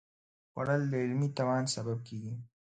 [0.51, 2.33] خوړل د علمي توان سبب کېږي